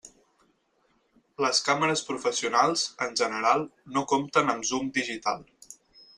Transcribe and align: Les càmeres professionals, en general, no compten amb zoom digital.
Les 1.45 1.59
càmeres 1.67 2.03
professionals, 2.07 2.87
en 3.07 3.13
general, 3.21 3.67
no 3.99 4.05
compten 4.15 4.53
amb 4.57 4.69
zoom 4.73 4.91
digital. 4.99 5.47